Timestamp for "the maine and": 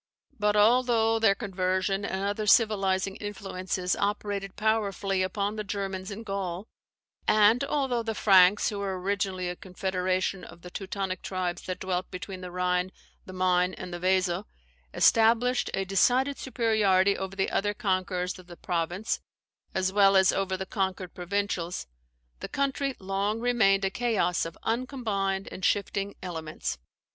13.27-13.93